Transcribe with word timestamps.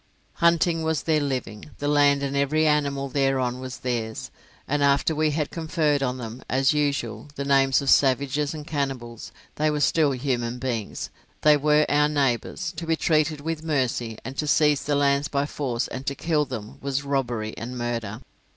Hunting 0.37 0.81
was 0.81 1.03
their 1.03 1.19
living; 1.19 1.69
the 1.77 1.87
land 1.87 2.23
and 2.23 2.35
every 2.35 2.65
animal 2.65 3.07
thereon 3.07 3.59
was 3.59 3.77
theirs; 3.77 4.31
and 4.67 4.83
after 4.83 5.13
we 5.13 5.29
had 5.29 5.51
conferred 5.51 6.01
on 6.01 6.17
them, 6.17 6.41
as 6.49 6.73
usual, 6.73 7.27
the 7.35 7.45
names 7.45 7.83
of 7.83 7.89
savages 7.91 8.51
and 8.55 8.65
cannibals, 8.65 9.31
they 9.57 9.69
were 9.69 9.79
still 9.79 10.11
human 10.13 10.57
beings; 10.57 11.11
they 11.41 11.55
were 11.55 11.85
our 11.87 12.09
neighbours, 12.09 12.73
to 12.77 12.87
be 12.87 12.95
treated 12.95 13.41
with 13.41 13.61
mercy; 13.63 14.17
and 14.25 14.35
to 14.37 14.47
seize 14.47 14.81
their 14.85 14.95
lands 14.95 15.27
by 15.27 15.45
force 15.45 15.87
and 15.89 16.07
to 16.07 16.15
kill 16.15 16.45
them 16.45 16.79
was 16.81 17.03
robbery 17.03 17.55
and 17.55 17.77
murder. 17.77 18.21